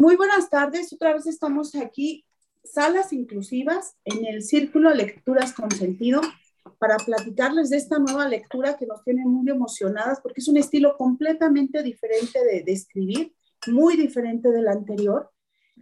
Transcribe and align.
Muy 0.00 0.16
buenas 0.16 0.48
tardes, 0.48 0.90
otra 0.94 1.12
vez 1.12 1.26
estamos 1.26 1.74
aquí, 1.74 2.24
salas 2.64 3.12
inclusivas 3.12 3.96
en 4.06 4.24
el 4.24 4.42
Círculo 4.42 4.94
Lecturas 4.94 5.52
con 5.52 5.70
Sentido, 5.70 6.22
para 6.78 6.96
platicarles 6.96 7.68
de 7.68 7.76
esta 7.76 7.98
nueva 7.98 8.26
lectura 8.26 8.78
que 8.78 8.86
nos 8.86 9.04
tiene 9.04 9.26
muy 9.26 9.50
emocionadas, 9.50 10.22
porque 10.22 10.40
es 10.40 10.48
un 10.48 10.56
estilo 10.56 10.96
completamente 10.96 11.82
diferente 11.82 12.38
de, 12.42 12.72
escribir, 12.72 13.34
muy 13.66 13.98
diferente 13.98 14.50
del 14.50 14.68
anterior. 14.68 15.30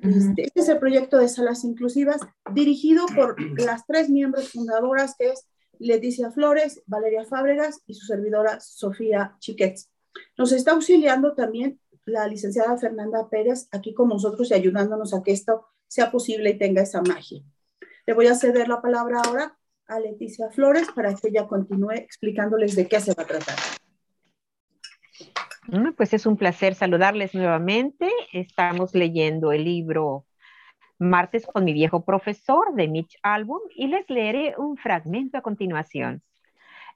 Este, 0.02 0.46
este, 0.46 0.60
es 0.62 0.68
el 0.68 0.80
proyecto 0.80 1.18
de 1.18 1.28
salas 1.28 1.62
inclusivas, 1.62 2.20
dirigido 2.52 3.06
por 3.14 3.40
las 3.60 3.86
tres 3.86 4.10
miembros 4.10 4.50
fundadoras, 4.50 5.14
que 5.16 5.28
es 5.28 5.46
Leticia 5.78 6.32
Flores, 6.32 6.82
Valeria 6.86 7.24
Fábregas 7.24 7.82
y 7.86 7.94
su 7.94 8.04
servidora 8.04 8.58
Sofía 8.58 9.36
Chiquets. 9.38 9.92
Nos 10.36 10.50
está 10.50 10.72
auxiliando 10.72 11.34
también 11.36 11.78
la 12.08 12.26
licenciada 12.26 12.76
Fernanda 12.78 13.28
Pérez 13.28 13.68
aquí 13.70 13.94
con 13.94 14.08
nosotros 14.08 14.50
y 14.50 14.54
ayudándonos 14.54 15.14
a 15.14 15.22
que 15.22 15.32
esto 15.32 15.66
sea 15.86 16.10
posible 16.10 16.50
y 16.50 16.58
tenga 16.58 16.82
esa 16.82 17.02
magia. 17.02 17.42
Le 18.06 18.14
voy 18.14 18.26
a 18.26 18.34
ceder 18.34 18.68
la 18.68 18.80
palabra 18.80 19.20
ahora 19.24 19.58
a 19.86 20.00
Leticia 20.00 20.50
Flores 20.50 20.88
para 20.94 21.14
que 21.14 21.28
ella 21.28 21.46
continúe 21.46 21.92
explicándoles 21.92 22.74
de 22.76 22.88
qué 22.88 23.00
se 23.00 23.14
va 23.14 23.22
a 23.22 23.26
tratar. 23.26 23.56
Pues 25.96 26.14
es 26.14 26.24
un 26.24 26.36
placer 26.36 26.74
saludarles 26.74 27.34
nuevamente. 27.34 28.10
Estamos 28.32 28.94
leyendo 28.94 29.52
el 29.52 29.64
libro 29.64 30.24
Martes 30.98 31.46
con 31.46 31.64
mi 31.64 31.74
viejo 31.74 32.04
profesor 32.04 32.74
de 32.74 32.88
Mitch 32.88 33.18
Album 33.22 33.60
y 33.74 33.88
les 33.88 34.08
leeré 34.08 34.54
un 34.56 34.78
fragmento 34.78 35.36
a 35.36 35.42
continuación. 35.42 36.22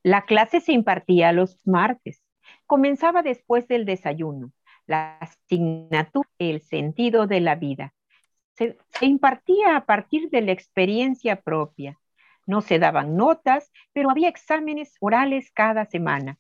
La 0.02 0.24
clase 0.24 0.60
se 0.60 0.72
impartía 0.72 1.32
los 1.32 1.58
martes. 1.64 2.22
Comenzaba 2.66 3.22
después 3.22 3.68
del 3.68 3.84
desayuno. 3.84 4.52
La 4.86 5.18
asignatura, 5.18 6.28
el 6.38 6.62
sentido 6.62 7.26
de 7.26 7.40
la 7.40 7.54
vida. 7.54 7.94
Se, 8.54 8.76
se 8.88 9.06
impartía 9.06 9.76
a 9.76 9.86
partir 9.86 10.30
de 10.30 10.42
la 10.42 10.52
experiencia 10.52 11.40
propia. 11.40 11.98
No 12.46 12.60
se 12.60 12.78
daban 12.78 13.16
notas, 13.16 13.70
pero 13.92 14.10
había 14.10 14.28
exámenes 14.28 14.96
orales 15.00 15.50
cada 15.52 15.86
semana. 15.86 16.38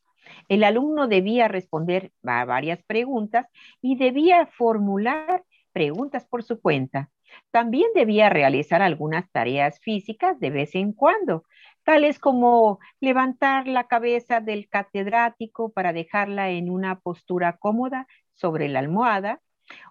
El 0.48 0.64
alumno 0.64 1.08
debía 1.08 1.48
responder 1.48 2.12
a 2.24 2.44
varias 2.44 2.82
preguntas 2.84 3.46
y 3.80 3.96
debía 3.96 4.46
formular 4.46 5.44
preguntas 5.72 6.26
por 6.26 6.42
su 6.42 6.60
cuenta. 6.60 7.10
También 7.50 7.88
debía 7.94 8.28
realizar 8.28 8.82
algunas 8.82 9.30
tareas 9.30 9.80
físicas 9.80 10.38
de 10.38 10.50
vez 10.50 10.74
en 10.74 10.92
cuando, 10.92 11.44
tales 11.82 12.18
como 12.18 12.78
levantar 13.00 13.66
la 13.66 13.84
cabeza 13.84 14.40
del 14.40 14.68
catedrático 14.68 15.72
para 15.72 15.92
dejarla 15.92 16.50
en 16.50 16.70
una 16.70 17.00
postura 17.00 17.56
cómoda 17.56 18.06
sobre 18.34 18.68
la 18.68 18.78
almohada, 18.80 19.40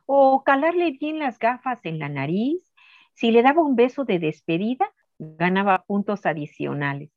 o 0.06 0.44
calarle 0.44 0.92
bien 0.92 1.20
las 1.20 1.40
gafas 1.40 1.80
en 1.86 2.00
la 2.00 2.10
nariz. 2.10 2.74
Si 3.14 3.32
le 3.32 3.42
daba 3.42 3.62
un 3.62 3.76
beso 3.76 4.04
de 4.06 4.20
despedida, 4.20 4.92
ganaba 5.18 5.84
puntos 5.86 6.26
adicionales. 6.26 7.12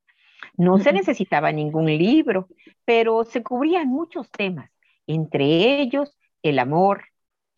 No 0.57 0.79
se 0.79 0.93
necesitaba 0.93 1.53
ningún 1.53 1.87
libro, 1.87 2.49
pero 2.85 3.25
se 3.25 3.43
cubrían 3.43 3.89
muchos 3.89 4.31
temas, 4.31 4.71
entre 5.07 5.81
ellos 5.81 6.17
el 6.43 6.59
amor, 6.59 7.05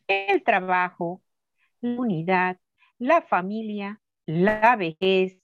el 0.07 0.45
trabajo, 0.45 1.21
la 1.81 2.01
unidad, 2.01 2.59
la 2.99 3.23
familia, 3.23 4.01
la 4.25 4.77
vejez, 4.77 5.41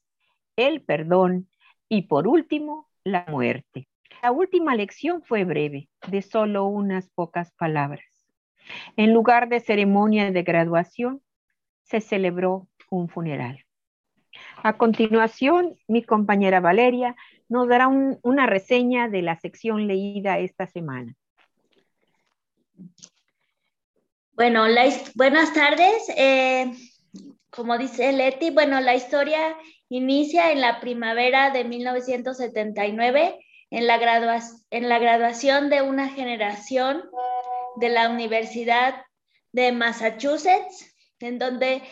el 0.57 0.83
perdón 0.83 1.48
y 1.89 2.03
por 2.03 2.29
último, 2.29 2.89
la 3.05 3.27
muerte. 3.29 3.89
La 4.23 4.31
última 4.31 4.77
lección 4.77 5.23
fue 5.23 5.45
breve, 5.45 5.89
de 6.07 6.23
solo 6.23 6.67
unas 6.67 7.11
pocas 7.11 7.53
palabras. 7.53 8.12
En 8.97 9.13
lugar 9.13 9.49
de 9.49 9.61
ceremonia 9.61 10.31
de 10.31 10.43
graduación, 10.43 11.23
se 11.83 12.01
celebró 12.01 12.69
un 12.91 13.09
funeral. 13.09 13.64
A 14.63 14.77
continuación, 14.77 15.77
mi 15.89 16.03
compañera 16.03 16.61
Valeria 16.61 17.17
nos 17.48 17.69
dará 17.69 17.89
una 17.89 18.47
reseña 18.47 19.09
de 19.09 19.23
la 19.23 19.36
sección 19.39 19.86
leída 19.86 20.39
esta 20.39 20.67
semana. 20.67 21.14
Bueno, 24.33 24.65
buenas 25.15 25.53
tardes. 25.53 26.09
Eh, 26.17 26.73
como 27.51 27.77
dice 27.77 28.13
Leti, 28.13 28.51
bueno, 28.51 28.81
la 28.81 28.95
historia 28.95 29.55
inicia 29.91 30.53
en 30.53 30.63
la 30.63 30.81
primavera 30.81 31.51
de 31.51 31.65
1979 31.65 33.39
en 33.70 33.86
la, 33.86 34.42
en 34.70 34.89
la 34.89 34.98
graduación 34.98 35.70
de 35.70 35.83
una 35.83 36.09
generación 36.09 37.03
de 37.77 37.89
la 37.89 38.09
Universidad 38.09 39.05
de 39.53 39.73
Massachusetts, 39.73 40.95
en 41.21 41.39
donde 41.39 41.83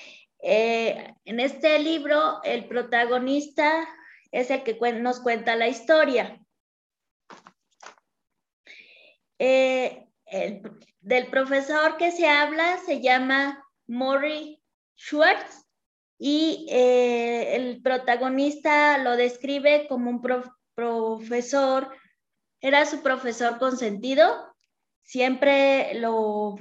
eh, 0.42 1.14
en 1.24 1.40
este 1.40 1.78
libro, 1.78 2.42
el 2.42 2.66
protagonista 2.66 3.86
es 4.32 4.50
el 4.50 4.62
que 4.62 4.78
nos 4.92 5.20
cuenta 5.20 5.56
la 5.56 5.68
historia. 5.68 6.40
Eh, 9.38 10.06
del 11.00 11.26
profesor 11.28 11.96
que 11.96 12.10
se 12.12 12.28
habla 12.28 12.78
se 12.84 13.00
llama 13.00 13.64
Maury 13.86 14.62
Schwartz 14.96 15.66
y 16.18 16.66
eh, 16.68 17.56
el 17.56 17.80
protagonista 17.82 18.98
lo 18.98 19.16
describe 19.16 19.88
como 19.88 20.10
un 20.10 20.22
profesor, 20.74 21.96
era 22.60 22.84
su 22.84 23.02
profesor 23.02 23.58
consentido, 23.58 24.49
siempre 25.02 25.94
lo, 25.94 26.56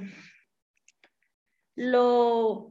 lo 1.76 2.70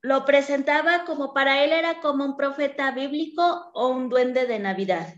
lo 0.00 0.24
presentaba 0.24 1.04
como 1.04 1.34
para 1.34 1.64
él 1.64 1.72
era 1.72 2.00
como 2.00 2.24
un 2.24 2.36
profeta 2.36 2.92
bíblico 2.92 3.70
o 3.74 3.88
un 3.88 4.08
duende 4.08 4.46
de 4.46 4.58
Navidad. 4.58 5.14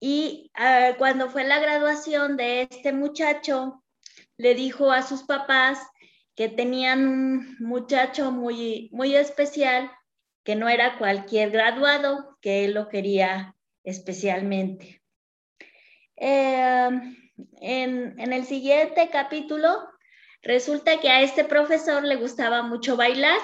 Y 0.00 0.50
ah, 0.54 0.92
cuando 0.98 1.30
fue 1.30 1.44
la 1.44 1.58
graduación 1.58 2.36
de 2.36 2.62
este 2.62 2.92
muchacho, 2.92 3.82
le 4.36 4.54
dijo 4.54 4.90
a 4.92 5.02
sus 5.02 5.22
papás 5.22 5.78
que 6.34 6.48
tenían 6.48 7.06
un 7.06 7.56
muchacho 7.60 8.30
muy, 8.30 8.90
muy 8.92 9.14
especial, 9.16 9.90
que 10.44 10.54
no 10.54 10.68
era 10.68 10.98
cualquier 10.98 11.50
graduado, 11.50 12.36
que 12.40 12.64
él 12.64 12.74
lo 12.74 12.88
quería 12.88 13.56
especialmente. 13.84 15.02
Eh, 16.16 16.88
en, 17.60 18.32
el 18.32 18.44
siguiente 18.44 19.08
capítulo 19.10 19.88
Resulta 20.46 21.00
que 21.00 21.08
a 21.08 21.22
este 21.22 21.44
profesor 21.44 22.04
le 22.04 22.14
gustaba 22.14 22.62
mucho 22.62 22.96
bailar, 22.96 23.38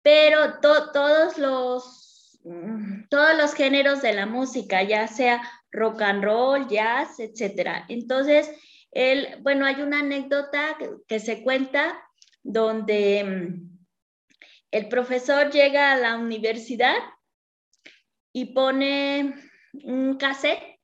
pero 0.00 0.58
todos, 0.60 1.36
los, 1.36 2.40
mm, 2.44 3.08
todos 3.10 3.36
los 3.36 3.52
géneros 3.52 4.00
de 4.00 4.14
la 4.14 4.24
música, 4.24 4.82
ya 4.82 5.06
sea 5.06 5.42
rock 5.70 6.00
and 6.00 6.24
roll, 6.24 6.66
jazz, 6.66 7.20
etc. 7.20 7.84
Entonces, 7.88 8.50
él, 8.90 9.36
bueno, 9.42 9.66
hay 9.66 9.82
una 9.82 10.00
anécdota 10.00 10.78
que, 11.06 11.20
se 11.20 11.42
cuenta 11.42 12.02
donde 12.42 13.24
mm, 13.24 13.78
el 14.70 14.88
profesor 14.88 15.50
llega 15.50 15.92
a 15.92 15.98
la 15.98 16.16
universidad 16.16 16.96
y 18.32 18.54
pone 18.54 19.34
un 19.84 20.16
cassette 20.16 20.75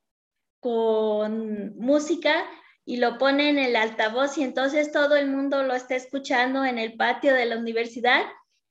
con 0.63 1.77
música 1.77 2.49
y 2.85 2.99
lo 2.99 3.19
pone 3.19 3.51
en 3.51 3.59
el 3.59 3.75
altavoz 3.75 4.39
y 4.39 4.45
entonces 4.45 4.93
todo 4.93 5.17
el 5.17 5.29
mundo 5.29 5.65
lo 5.65 5.75
está 5.75 5.97
escuchando 5.97 6.65
en 6.65 6.79
el 6.79 6.97
patio 6.97 7.35
de 7.35 7.47
la 7.47 7.59
universidad 7.59 8.23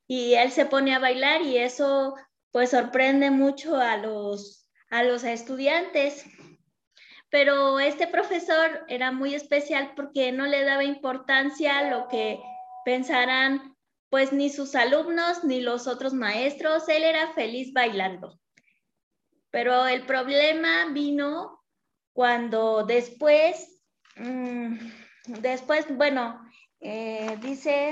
y 0.07 0.35
él 0.35 0.51
se 0.51 0.65
pone 0.65 0.95
a 0.95 0.99
bailar 0.99 1.41
y 1.41 1.57
eso 1.57 2.15
pues 2.51 2.69
sorprende 2.69 3.29
mucho 3.29 3.75
a 3.75 3.97
los, 3.97 4.69
a 4.89 5.03
los 5.03 5.25
estudiantes. 5.25 6.25
Pero 7.29 7.81
este 7.81 8.07
profesor 8.07 8.85
era 8.87 9.11
muy 9.11 9.35
especial 9.35 9.91
porque 9.93 10.31
no 10.31 10.47
le 10.47 10.63
daba 10.63 10.85
importancia 10.85 11.77
a 11.77 11.89
lo 11.89 12.07
que 12.07 12.39
pensaran 12.85 13.75
pues 14.09 14.31
ni 14.31 14.49
sus 14.49 14.75
alumnos 14.75 15.43
ni 15.43 15.59
los 15.59 15.87
otros 15.87 16.13
maestros, 16.13 16.87
él 16.87 17.03
era 17.03 17.33
feliz 17.33 17.73
bailando. 17.73 18.39
Pero 19.49 19.87
el 19.87 20.05
problema 20.05 20.87
vino 20.93 21.60
cuando 22.13 22.83
después 22.83 23.71
Mm, 24.15 24.77
después, 25.27 25.85
bueno, 25.95 26.41
eh, 26.79 27.37
dice, 27.41 27.91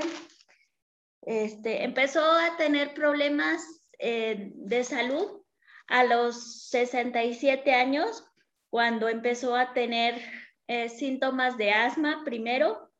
este, 1.22 1.84
empezó 1.84 2.22
a 2.22 2.56
tener 2.56 2.94
problemas 2.94 3.62
eh, 3.98 4.52
de 4.54 4.84
salud 4.84 5.42
a 5.88 6.04
los 6.04 6.68
67 6.68 7.74
años, 7.74 8.24
cuando 8.70 9.08
empezó 9.08 9.56
a 9.56 9.72
tener 9.72 10.22
eh, 10.68 10.88
síntomas 10.88 11.56
de 11.56 11.72
asma 11.72 12.22
primero, 12.24 12.90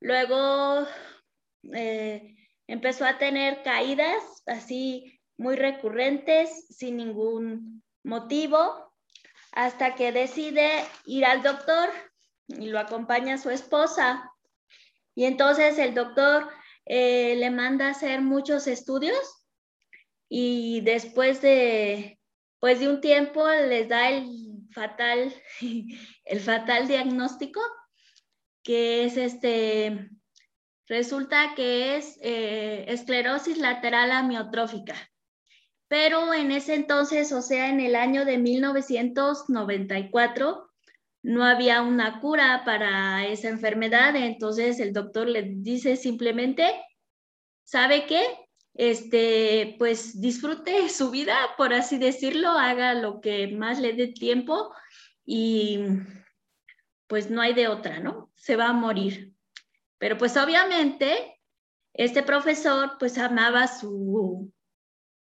luego 0.00 0.86
empezó 2.66 3.04
a 3.04 3.18
tener 3.18 3.62
caídas 3.62 4.42
así 4.46 5.20
muy 5.36 5.54
recurrentes 5.54 6.66
sin 6.76 6.96
ningún 6.96 7.84
motivo, 8.02 8.91
hasta 9.52 9.94
que 9.94 10.12
decide 10.12 10.84
ir 11.04 11.24
al 11.24 11.42
doctor 11.42 11.90
y 12.48 12.66
lo 12.66 12.78
acompaña 12.78 13.38
su 13.38 13.50
esposa. 13.50 14.30
Y 15.14 15.24
entonces 15.24 15.78
el 15.78 15.94
doctor 15.94 16.48
eh, 16.86 17.36
le 17.36 17.50
manda 17.50 17.86
a 17.86 17.90
hacer 17.90 18.22
muchos 18.22 18.66
estudios 18.66 19.46
y 20.28 20.80
después 20.80 21.42
de, 21.42 22.18
pues 22.58 22.80
de 22.80 22.88
un 22.88 23.00
tiempo 23.00 23.46
les 23.48 23.88
da 23.88 24.08
el 24.08 24.26
fatal, 24.72 25.34
el 26.24 26.40
fatal 26.40 26.88
diagnóstico, 26.88 27.60
que 28.62 29.04
es 29.04 29.16
este, 29.18 30.08
resulta 30.86 31.54
que 31.54 31.96
es 31.96 32.18
eh, 32.22 32.86
esclerosis 32.88 33.58
lateral 33.58 34.12
amiotrófica. 34.12 34.94
Pero 35.92 36.32
en 36.32 36.52
ese 36.52 36.74
entonces, 36.74 37.32
o 37.32 37.42
sea, 37.42 37.68
en 37.68 37.78
el 37.78 37.96
año 37.96 38.24
de 38.24 38.38
1994, 38.38 40.70
no 41.22 41.44
había 41.44 41.82
una 41.82 42.18
cura 42.18 42.62
para 42.64 43.26
esa 43.26 43.50
enfermedad, 43.50 44.16
entonces 44.16 44.80
el 44.80 44.94
doctor 44.94 45.28
le 45.28 45.42
dice 45.42 45.96
simplemente, 45.96 46.64
¿sabe 47.64 48.06
qué? 48.06 48.22
Este, 48.72 49.76
pues 49.78 50.18
disfrute 50.18 50.88
su 50.88 51.10
vida, 51.10 51.36
por 51.58 51.74
así 51.74 51.98
decirlo, 51.98 52.48
haga 52.48 52.94
lo 52.94 53.20
que 53.20 53.48
más 53.48 53.78
le 53.78 53.92
dé 53.92 54.06
tiempo 54.06 54.74
y 55.26 55.78
pues 57.06 57.28
no 57.28 57.42
hay 57.42 57.52
de 57.52 57.68
otra, 57.68 58.00
¿no? 58.00 58.32
Se 58.34 58.56
va 58.56 58.70
a 58.70 58.72
morir. 58.72 59.34
Pero 59.98 60.16
pues 60.16 60.38
obviamente 60.38 61.38
este 61.92 62.22
profesor 62.22 62.96
pues 62.98 63.18
amaba 63.18 63.68
su, 63.68 64.50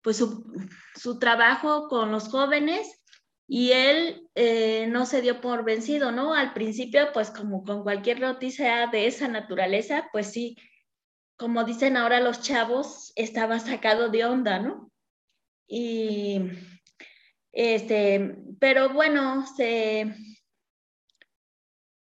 pues 0.05 0.19
su, 0.19 1.19
trabajo 1.19 1.89
con 1.89 2.12
los 2.12 2.29
jóvenes 2.29 3.03
y 3.49 3.73
él 3.73 4.29
eh, 4.35 4.87
no 4.87 5.06
se 5.06 5.23
dio 5.23 5.41
por 5.41 5.65
vencido, 5.65 6.12
¿no? 6.12 6.35
Al 6.35 6.53
principio, 6.53 7.11
pues 7.15 7.31
como 7.31 7.65
con 7.65 7.83
cualquier 7.83 8.21
noticia 8.21 8.87
de 8.89 9.06
esa 9.06 9.29
naturaleza, 9.29 10.09
pues 10.12 10.31
sí, 10.31 10.56
como 11.37 11.65
dicen 11.65 11.97
ahora 11.97 12.21
los 12.21 12.43
chavos, 12.43 13.12
estaba 13.17 13.59
sacado 13.59 14.11
de 14.11 14.27
onda, 14.27 14.59
¿no? 14.59 14.93
Y 15.67 16.51
este, 17.53 18.37
pero 18.61 18.93
bueno, 18.93 19.47
se, 19.47 20.15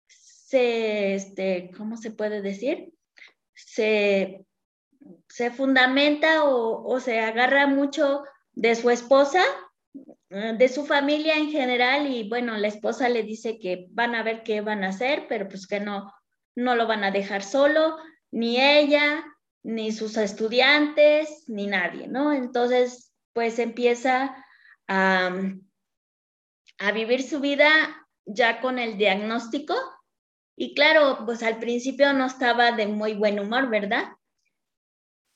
se, 0.07 1.15
este, 1.15 1.71
¿cómo 1.75 1.97
se 1.97 2.11
puede 2.11 2.43
decir? 2.43 2.93
Se, 3.55 4.46
se 5.37 5.51
fundamenta 5.51 6.45
o, 6.45 6.99
se 6.99 7.19
agarra 7.19 7.67
mucho 7.67 8.23
de 8.53 8.73
su 8.73 8.89
esposa, 8.89 9.43
eh, 10.31 10.55
de 10.57 10.67
su 10.67 10.83
familia 10.83 11.35
en 11.35 11.51
general 11.51 12.07
y 12.07 12.27
bueno, 12.27 12.57
la 12.57 12.67
esposa 12.67 13.07
le 13.07 13.21
dice 13.21 13.59
que 13.59 13.85
van 13.91 14.15
a 14.15 14.23
ver 14.23 14.41
qué 14.41 14.61
van 14.61 14.83
a 14.83 14.89
hacer, 14.89 15.27
pero 15.29 15.47
pues 15.47 15.67
que 15.67 15.79
no, 15.79 16.11
no 16.55 16.75
lo 16.75 16.87
van 16.87 17.03
a 17.03 17.11
dejar 17.11 17.43
solo, 17.43 17.97
ni 18.31 18.59
ella, 18.59 19.23
ni 19.61 19.91
sus 19.91 20.17
estudiantes, 20.17 21.43
ni 21.47 21.67
nadie, 21.67 22.07
¿no? 22.07 22.33
Entonces, 22.33 23.13
pues 23.33 23.59
empieza 23.59 24.43
a, 24.87 25.35
a 26.79 26.91
vivir 26.93 27.21
su 27.21 27.39
vida 27.41 27.69
ya 28.25 28.59
con 28.59 28.79
el 28.79 28.97
diagnóstico 28.97 29.75
y 30.55 30.73
claro, 30.73 31.19
pues 31.27 31.43
al 31.43 31.59
principio 31.59 32.11
no 32.13 32.25
estaba 32.25 32.71
de 32.71 32.87
muy 32.87 33.13
buen 33.13 33.39
humor, 33.39 33.69
¿verdad? 33.69 34.16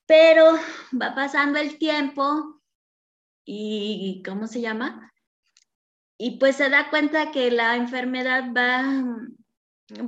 Pero 0.06 0.53
va 1.00 1.15
pasando 1.15 1.59
el 1.59 1.77
tiempo 1.77 2.62
y, 3.45 4.21
¿cómo 4.25 4.48
se 4.48 4.62
llama? 4.62 5.13
Y 6.18 6.38
pues 6.38 6.57
se 6.57 6.69
da 6.69 6.89
cuenta 6.89 7.31
que 7.31 7.50
la 7.51 7.75
enfermedad 7.75 8.45
va, 8.56 8.83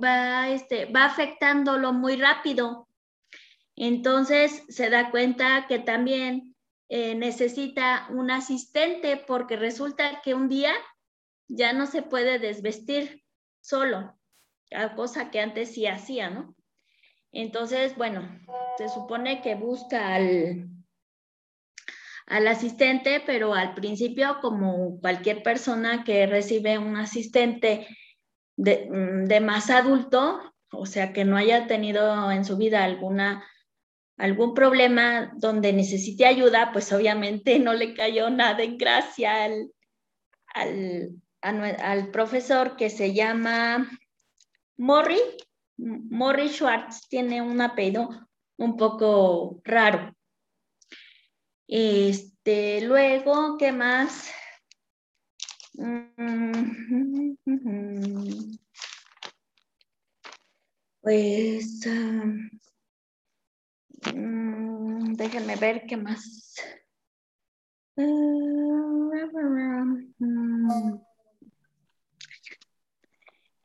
va, 0.01 0.49
este, 0.49 0.85
va 0.85 1.05
afectándolo 1.05 1.93
muy 1.93 2.15
rápido. 2.17 2.87
Entonces 3.75 4.63
se 4.69 4.89
da 4.89 5.09
cuenta 5.09 5.65
que 5.67 5.79
también 5.79 6.55
eh, 6.89 7.15
necesita 7.15 8.07
un 8.11 8.29
asistente 8.29 9.17
porque 9.17 9.55
resulta 9.55 10.21
que 10.21 10.35
un 10.35 10.49
día 10.49 10.73
ya 11.47 11.73
no 11.73 11.87
se 11.87 12.03
puede 12.03 12.37
desvestir 12.37 13.23
solo 13.61 14.15
cosa 14.95 15.31
que 15.31 15.39
antes 15.39 15.73
sí 15.73 15.87
hacía, 15.87 16.29
¿no? 16.29 16.55
Entonces, 17.33 17.97
bueno, 17.97 18.21
se 18.77 18.88
supone 18.89 19.41
que 19.41 19.56
busca 19.56 20.13
al, 20.13 20.69
al 22.27 22.47
asistente, 22.47 23.24
pero 23.25 23.56
al 23.56 23.74
principio, 23.74 24.38
como 24.39 25.00
cualquier 25.01 25.41
persona 25.41 26.03
que 26.03 26.27
recibe 26.27 26.77
un 26.77 26.95
asistente 26.95 27.88
de, 28.56 28.88
mm, 28.89 29.25
de, 29.25 29.39
más 29.41 29.71
adulto, 29.71 30.53
o 30.71 30.85
sea, 30.85 31.12
que 31.12 31.25
no 31.25 31.35
haya 31.35 31.65
tenido 31.65 32.31
en 32.31 32.45
su 32.45 32.56
vida 32.56 32.83
alguna, 32.83 33.44
algún 34.18 34.53
problema 34.53 35.33
donde 35.36 35.74
necesite 35.74 36.27
ayuda, 36.27 36.71
pues 36.71 36.94
obviamente 36.94 37.57
no 37.59 37.74
le 37.74 37.95
cayó 37.95 38.29
nada 38.29 38.62
en 38.62 38.77
gracia 38.77 39.44
al, 39.44 39.71
al, 40.53 41.19
al 41.41 42.12
profesor 42.12 42.75
que 42.75 42.91
se 42.91 43.13
llama 43.15 43.89
Morri, 44.77 45.19
Morri 45.77 46.49
Schwartz 46.49 47.07
tiene 47.09 47.41
un 47.41 47.61
apellido 47.61 48.09
un 48.57 48.77
poco 48.77 49.61
raro. 49.63 50.13
Este, 51.67 52.81
luego, 52.81 53.57
¿qué 53.57 53.71
más? 53.71 54.31
Pues, 61.01 61.85
um, 61.85 62.49
déjenme 65.15 65.57
ver 65.57 65.83
qué 65.85 65.97
más. 65.97 66.55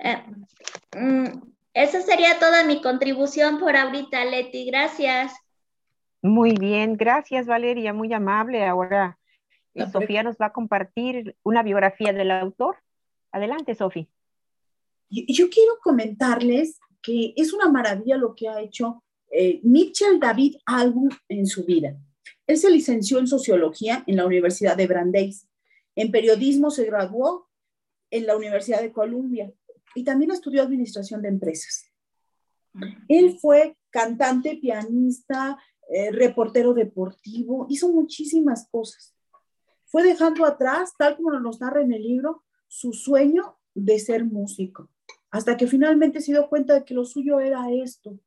Eh, 0.01 0.17
mm, 0.97 1.58
esa 1.83 2.03
sería 2.03 2.39
toda 2.41 2.65
mi 2.65 2.83
contribución 2.83 3.61
por 3.61 3.77
ahorita, 3.77 4.25
Leti. 4.25 4.67
Gracias. 4.67 5.33
Muy 6.21 6.55
bien, 6.55 6.97
gracias 6.97 7.47
Valeria, 7.47 7.93
muy 7.93 8.13
amable. 8.13 8.67
Ahora 8.67 9.17
Sofía 9.93 10.25
nos 10.25 10.37
va 10.37 10.47
a 10.47 10.53
compartir 10.53 11.37
una 11.45 11.63
biografía 11.63 12.13
del 12.13 12.33
autor. 12.33 12.79
Adelante, 13.31 13.77
Sofía. 13.77 14.09
Yo, 15.09 15.49
quiero 15.49 15.79
comentarles 15.81 16.81
que 17.01 17.33
es 17.37 17.53
una 17.53 17.69
maravilla 17.69 18.17
lo 18.17 18.35
que 18.35 18.49
ha 18.49 18.61
hecho 18.61 19.05
eh, 19.31 19.61
Mitchell 19.63 20.19
David 20.19 20.57
Album 20.67 21.11
en 21.29 21.47
su 21.47 21.65
vida. 21.65 21.97
Él 22.49 22.57
se 22.57 22.71
licenció 22.71 23.21
en 23.21 23.29
sociología 23.29 24.03
en 24.09 24.17
la 24.17 24.27
Universidad 24.27 24.77
de 24.77 24.89
Brandeis. 24.89 25.47
En 25.95 26.11
periodismo 26.11 26.71
se 26.71 26.85
graduó 26.85 27.49
en 28.11 28.27
la 28.27 28.37
Universidad 28.37 28.81
de 28.81 28.93
Columbia 28.93 29.53
y 29.95 30.05
también 30.05 30.31
estudió 30.31 30.63
administración 30.63 31.23
de 31.23 31.29
empresas. 31.29 31.91
Él 33.09 33.39
fue 33.41 33.77
cantante, 33.91 34.57
pianista, 34.57 35.59
eh, 35.89 36.11
reportero 36.13 36.75
deportivo, 36.75 37.67
hizo 37.69 37.91
muchísimas 37.91 38.69
cosas. 38.71 39.15
Fue 39.87 40.03
dejando 40.03 40.45
atrás, 40.45 40.93
tal 40.99 41.17
como 41.17 41.31
nos 41.41 41.61
narra 41.61 41.81
en 41.81 41.93
el 41.93 42.03
libro, 42.03 42.45
su 42.67 42.93
sueño 42.93 43.57
de 43.75 43.99
ser 43.99 44.25
músico, 44.25 44.91
hasta 45.31 45.57
que 45.57 45.67
finalmente 45.67 46.21
se 46.21 46.33
dio 46.33 46.49
cuenta 46.49 46.75
de 46.75 46.85
que 46.85 46.95
lo 46.95 47.05
suyo 47.05 47.41
era 47.41 47.73
esto, 47.73 48.19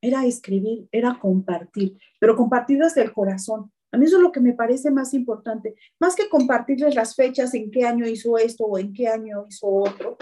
era 0.00 0.24
escribir, 0.24 0.88
era 0.92 1.18
compartir, 1.18 1.98
pero 2.20 2.36
compartir 2.36 2.78
desde 2.78 3.02
el 3.02 3.12
corazón. 3.12 3.72
A 3.90 3.98
mí 3.98 4.06
eso 4.06 4.16
es 4.16 4.22
lo 4.22 4.32
que 4.32 4.40
me 4.40 4.54
parece 4.54 4.90
más 4.90 5.12
importante, 5.12 5.74
más 5.98 6.14
que 6.14 6.28
compartirles 6.28 6.94
las 6.94 7.14
fechas 7.14 7.52
en 7.54 7.70
qué 7.70 7.84
año 7.84 8.06
hizo 8.06 8.38
esto 8.38 8.64
o 8.64 8.78
en 8.78 8.92
qué 8.92 9.08
año 9.08 9.44
hizo 9.48 9.66
otro, 9.66 10.16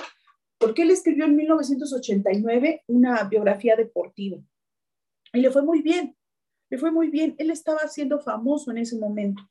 porque 0.60 0.82
él 0.82 0.90
escribió 0.90 1.24
en 1.24 1.34
1989 1.36 2.84
una 2.86 3.24
biografía 3.24 3.76
deportiva 3.76 4.38
y 5.32 5.40
le 5.40 5.50
fue 5.50 5.62
muy 5.62 5.80
bien, 5.80 6.14
le 6.68 6.78
fue 6.78 6.92
muy 6.92 7.08
bien, 7.08 7.34
él 7.38 7.50
estaba 7.50 7.88
siendo 7.88 8.20
famoso 8.20 8.70
en 8.70 8.78
ese 8.78 8.98
momento, 8.98 9.42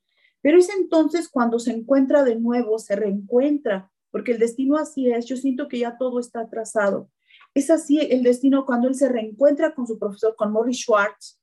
pero 0.41 0.59
es 0.59 0.69
entonces 0.69 1.27
cuando 1.27 1.57
se 1.57 1.71
encuentra 1.71 2.23
de 2.23 2.35
nuevo, 2.35 2.77
se 2.77 2.95
reencuentra, 2.95 3.91
porque 4.11 4.33
el 4.33 4.39
destino 4.39 4.77
así 4.77 5.11
es, 5.11 5.25
yo 5.25 5.35
siento 5.35 5.67
que 5.67 5.79
ya 5.79 5.97
todo 5.97 6.19
está 6.19 6.47
trazado. 6.49 7.09
Es 7.53 7.69
así 7.69 7.99
el 7.99 8.23
destino 8.23 8.65
cuando 8.65 8.87
él 8.87 8.95
se 8.95 9.09
reencuentra 9.09 9.73
con 9.73 9.87
su 9.87 9.97
profesor, 9.97 10.35
con 10.35 10.51
Morris 10.51 10.77
Schwartz. 10.77 11.41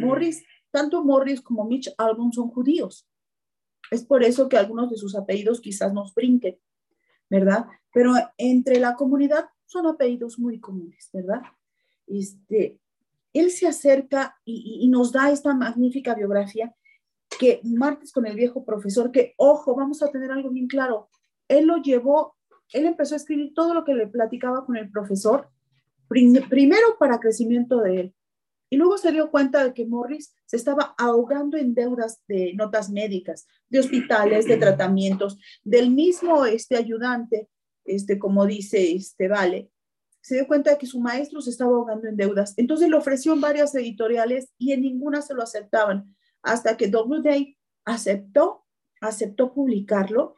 Morris, 0.00 0.44
tanto 0.70 1.04
Morris 1.04 1.40
como 1.40 1.64
Mitch 1.64 1.92
Albom 1.98 2.32
son 2.32 2.48
judíos. 2.48 3.08
Es 3.90 4.04
por 4.04 4.22
eso 4.22 4.48
que 4.48 4.56
algunos 4.56 4.90
de 4.90 4.96
sus 4.96 5.16
apellidos 5.16 5.60
quizás 5.60 5.92
nos 5.92 6.14
brinquen. 6.14 6.58
¿Verdad? 7.30 7.66
Pero 7.92 8.12
entre 8.36 8.78
la 8.78 8.94
comunidad 8.94 9.46
son 9.66 9.86
apellidos 9.86 10.38
muy 10.38 10.60
comunes, 10.60 11.10
¿verdad? 11.12 11.42
Este, 12.06 12.78
él 13.32 13.50
se 13.50 13.66
acerca 13.66 14.38
y, 14.44 14.88
nos 14.88 15.12
da 15.12 15.30
esta 15.30 15.54
magnífica 15.54 16.14
biografía 16.14 16.74
que 17.38 17.60
martes 17.62 18.12
con 18.12 18.26
el 18.26 18.34
viejo 18.34 18.64
profesor, 18.64 19.12
que 19.12 19.34
ojo, 19.36 19.74
vamos 19.74 20.02
a 20.02 20.10
tener 20.10 20.30
algo 20.30 20.50
bien 20.50 20.66
claro, 20.66 21.08
él 21.46 21.66
lo 21.66 21.76
llevó, 21.76 22.36
él 22.72 22.86
empezó 22.86 23.14
a 23.14 23.18
escribir 23.18 23.52
todo 23.54 23.74
lo 23.74 23.84
que 23.84 23.94
le 23.94 24.06
platicaba 24.06 24.64
con 24.64 24.76
el 24.76 24.90
profesor, 24.90 25.48
primero 26.08 26.96
para 26.98 27.20
crecimiento 27.20 27.80
de 27.80 28.00
él, 28.00 28.14
Y 28.70 28.76
luego 28.76 28.98
se 28.98 29.12
dio 29.12 29.30
cuenta 29.30 29.64
de 29.64 29.72
que 29.72 29.86
Morris 29.86 30.34
se 30.44 30.56
estaba 30.56 30.94
ahogando 30.98 31.56
en 31.56 31.74
deudas 31.74 32.22
de 32.28 32.52
notas 32.54 32.90
médicas, 32.90 33.46
de 33.68 33.80
hospitales, 33.80 34.46
de 34.46 34.56
tratamientos, 34.58 35.38
del 35.64 35.90
mismo 35.90 36.44
este 36.44 36.76
ayudante, 36.76 37.48
este, 37.84 38.18
como 38.18 38.46
dice 38.46 38.92
este 38.92 39.28
Vale, 39.28 39.70
se 40.20 40.34
dio 40.34 40.46
cuenta 40.46 40.72
de 40.72 40.78
que 40.78 40.86
su 40.86 41.00
maestro 41.00 41.40
se 41.40 41.50
estaba 41.50 41.70
ahogando 41.70 42.06
en 42.06 42.16
deudas. 42.16 42.52
Entonces 42.58 42.90
le 42.90 42.96
ofreció 42.96 43.32
en 43.32 43.40
varias 43.40 43.74
editoriales 43.74 44.52
y 44.58 44.72
en 44.72 44.82
ninguna 44.82 45.22
se 45.22 45.34
lo 45.34 45.42
aceptaban, 45.42 46.14
hasta 46.42 46.76
que 46.76 46.88
Doubleday 46.88 47.56
aceptó, 47.86 48.66
aceptó 49.00 49.54
publicarlo. 49.54 50.36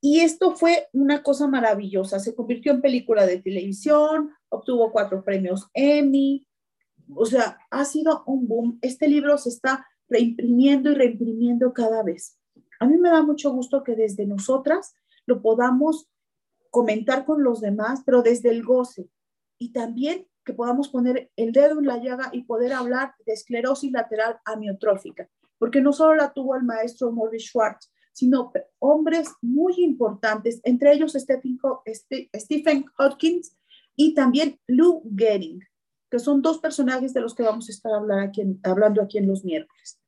Y 0.00 0.20
esto 0.20 0.56
fue 0.56 0.88
una 0.94 1.22
cosa 1.22 1.46
maravillosa. 1.46 2.18
Se 2.20 2.34
convirtió 2.34 2.72
en 2.72 2.80
película 2.80 3.26
de 3.26 3.42
televisión, 3.42 4.30
obtuvo 4.48 4.92
cuatro 4.92 5.22
premios 5.22 5.68
Emmy, 5.74 6.46
o 7.14 7.26
sea, 7.26 7.58
ha 7.70 7.84
sido 7.84 8.24
un 8.26 8.46
boom. 8.46 8.78
Este 8.82 9.08
libro 9.08 9.36
se 9.38 9.50
está 9.50 9.86
reimprimiendo 10.08 10.90
y 10.90 10.94
reimprimiendo 10.94 11.72
cada 11.72 12.02
vez. 12.02 12.38
A 12.80 12.86
mí 12.86 12.96
me 12.98 13.10
da 13.10 13.22
mucho 13.22 13.52
gusto 13.52 13.82
que 13.84 13.94
desde 13.94 14.26
nosotras 14.26 14.94
lo 15.26 15.42
podamos 15.42 16.08
comentar 16.70 17.24
con 17.24 17.42
los 17.42 17.60
demás, 17.60 18.02
pero 18.04 18.22
desde 18.22 18.50
el 18.50 18.62
goce. 18.62 19.08
Y 19.58 19.72
también 19.72 20.26
que 20.44 20.54
podamos 20.54 20.88
poner 20.88 21.30
el 21.36 21.52
dedo 21.52 21.78
en 21.78 21.86
la 21.86 21.98
llaga 21.98 22.30
y 22.32 22.44
poder 22.44 22.72
hablar 22.72 23.14
de 23.26 23.34
esclerosis 23.34 23.92
lateral 23.92 24.40
amiotrófica, 24.44 25.28
porque 25.58 25.80
no 25.80 25.92
solo 25.92 26.14
la 26.14 26.32
tuvo 26.32 26.56
el 26.56 26.62
maestro 26.62 27.12
Maurice 27.12 27.46
Schwartz, 27.46 27.92
sino 28.12 28.50
hombres 28.78 29.28
muy 29.42 29.74
importantes, 29.78 30.60
entre 30.64 30.92
ellos 30.92 31.12
Stephen, 31.12 31.58
Stephen 32.34 32.86
Hopkins 32.98 33.56
y 33.94 34.14
también 34.14 34.58
Lou 34.66 35.02
Gehrig 35.14 35.69
que 36.10 36.18
son 36.18 36.42
dos 36.42 36.58
personajes 36.58 37.14
de 37.14 37.20
los 37.20 37.34
que 37.34 37.44
vamos 37.44 37.68
a 37.68 37.72
estar 37.72 37.92
hablando 37.92 39.02
aquí 39.02 39.18
en 39.18 39.28
los 39.28 39.44
miércoles. 39.44 40.00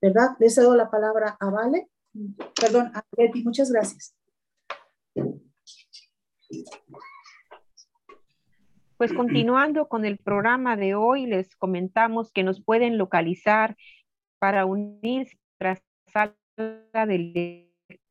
¿Verdad? 0.00 0.36
Le 0.38 0.50
cedo 0.50 0.76
la 0.76 0.90
palabra 0.90 1.36
a 1.40 1.50
Vale. 1.50 1.88
Perdón, 2.60 2.92
a 2.94 3.02
Betty. 3.16 3.42
Muchas 3.42 3.70
gracias. 3.70 4.14
Pues 8.98 9.12
continuando 9.12 9.88
con 9.88 10.04
el 10.04 10.18
programa 10.18 10.76
de 10.76 10.94
hoy, 10.94 11.26
les 11.26 11.54
comentamos 11.56 12.32
que 12.32 12.42
nos 12.42 12.62
pueden 12.62 12.96
localizar 12.98 13.76
para 14.38 14.64
unirse 14.64 15.38
la 15.58 15.82
sala 16.12 16.36
de 17.06 17.68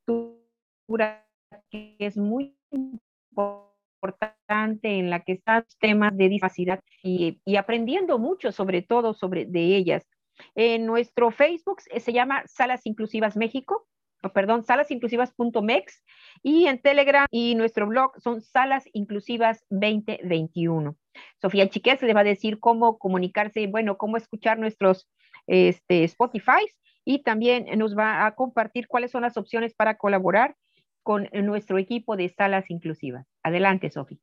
lectura, 0.07 1.27
que 1.69 1.95
es 1.99 2.17
muy 2.17 2.55
importante 2.71 3.74
importante 4.05 4.99
en 4.99 5.09
la 5.09 5.21
que 5.21 5.33
están 5.33 5.65
temas 5.79 6.15
de 6.15 6.29
discapacidad 6.29 6.79
y, 7.03 7.39
aprendiendo 7.57 8.19
mucho 8.19 8.51
sobre 8.51 8.81
todo 8.81 9.13
sobre 9.13 9.45
de 9.45 9.75
ellas. 9.75 10.05
En 10.53 10.85
nuestro 10.85 11.31
Facebook 11.31 11.81
se 11.81 12.13
llama 12.13 12.43
Salas 12.45 12.85
Inclusivas 12.85 13.37
México, 13.37 13.87
perdón, 14.33 14.63
salasinclusivas.mex 14.63 16.03
y 16.43 16.65
en 16.65 16.81
Telegram 16.81 17.27
y 17.31 17.55
nuestro 17.55 17.87
blog 17.87 18.11
son 18.19 18.41
Salas 18.41 18.85
Inclusivas 18.93 19.63
2021. 19.69 20.95
Sofía 21.41 21.69
Chiquet 21.69 22.01
le 22.01 22.13
va 22.13 22.21
a 22.21 22.25
decir 22.25 22.59
cómo 22.59 22.97
comunicarse, 22.97 23.67
bueno, 23.67 23.97
cómo 23.97 24.17
escuchar 24.17 24.59
nuestros 24.59 25.07
este, 25.47 26.03
Spotify 26.03 26.65
y 27.05 27.19
también 27.19 27.65
nos 27.77 27.95
va 27.95 28.25
a 28.25 28.35
compartir 28.35 28.87
cuáles 28.87 29.11
son 29.11 29.21
las 29.21 29.37
opciones 29.37 29.73
para 29.73 29.97
colaborar 29.97 30.55
con 31.03 31.29
nuestro 31.33 31.77
equipo 31.77 32.17
de 32.17 32.29
salas 32.29 32.69
inclusivas. 32.71 33.27
Adelante, 33.45 33.91
Sofi. 33.91 34.19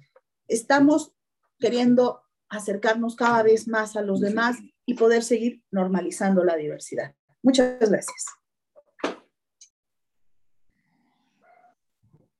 Estamos 0.49 1.15
queriendo 1.59 2.21
acercarnos 2.51 3.17
cada 3.17 3.43
vez 3.43 3.67
más 3.67 3.97
a 3.97 4.03
los 4.03 4.21
demás 4.21 4.59
y 4.85 4.95
poder 4.95 5.23
seguir 5.23 5.63
normalizando 5.71 6.45
la 6.45 6.57
diversidad. 6.57 7.15
Muchas 7.43 7.79
gracias. 7.81 8.27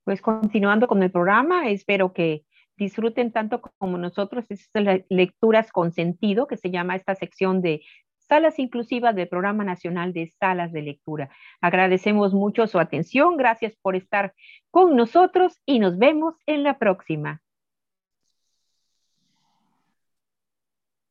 Pues 0.03 0.21
continuando 0.21 0.87
con 0.87 1.01
el 1.01 1.11
programa, 1.11 1.71
espero 1.71 2.13
que 2.13 2.45
disfruten 2.77 3.31
tanto 3.31 3.61
como 3.79 3.97
nosotros 3.97 4.45
estas 4.49 5.01
lecturas 5.09 5.71
con 5.71 5.91
sentido, 5.91 6.45
que 6.45 6.57
se 6.57 6.69
llama 6.69 6.95
esta 6.95 7.15
sección 7.15 7.63
de 7.63 7.81
Salas 8.27 8.59
Inclusivas 8.59 9.15
del 9.15 9.27
Programa 9.27 9.63
Nacional 9.63 10.13
de 10.13 10.27
Salas 10.27 10.71
de 10.71 10.81
Lectura. 10.81 11.29
Agradecemos 11.61 12.33
mucho 12.33 12.67
su 12.67 12.79
atención, 12.79 13.37
gracias 13.37 13.75
por 13.81 13.95
estar 13.95 14.33
con 14.71 14.95
nosotros 14.95 15.61
y 15.65 15.79
nos 15.79 15.97
vemos 15.97 16.35
en 16.45 16.63
la 16.63 16.77
próxima. 16.77 17.41